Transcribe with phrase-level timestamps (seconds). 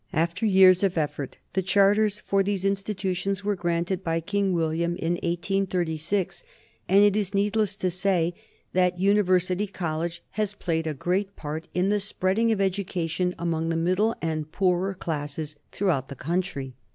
[0.13, 5.13] After years of effort the charters for these institutions were granted by King William in
[5.21, 6.43] 1836,
[6.89, 8.33] and it is needless to say
[8.73, 13.75] that University College has played a great part in the spreading of education among the
[13.77, 16.73] middle and poorer classes throughout the country.